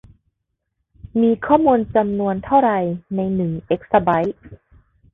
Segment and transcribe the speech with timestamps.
[1.21, 2.71] มีข้อมูลจำนวนเท่าไร
[3.15, 4.39] ในหนึ่งเอกซะไบท์